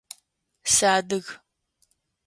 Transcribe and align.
Сыадыг. 0.75 1.25